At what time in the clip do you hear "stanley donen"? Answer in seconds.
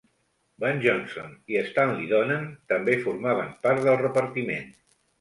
1.69-2.49